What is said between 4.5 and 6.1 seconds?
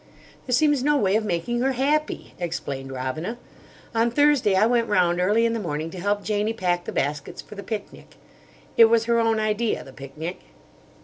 I went round early in the morning to